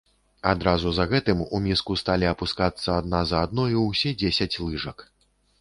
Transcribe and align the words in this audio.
Адразу 0.51 0.93
за 0.99 1.05
гэтым 1.11 1.43
у 1.57 1.59
міску 1.67 1.97
сталі 2.03 2.29
апускацца 2.31 2.97
адна 3.01 3.21
за 3.33 3.45
другою 3.53 3.79
ўсе 3.93 4.15
дзесяць 4.23 4.53
лыжак. 4.67 5.07